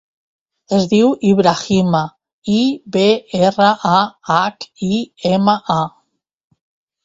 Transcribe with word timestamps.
Es 0.77 0.87
diu 0.93 1.11
Ibrahima: 1.31 2.01
i, 2.55 2.57
be, 2.97 3.05
erra, 3.43 3.69
a, 3.93 4.03
hac, 4.33 4.69
i, 4.91 5.01
ema, 5.37 5.59
a. 5.79 5.81